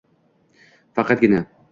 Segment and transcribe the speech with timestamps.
[0.99, 1.39] Faqatgina